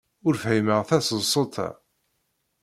[0.27, 1.69] Ur fhimeɣ taseḍsut-a.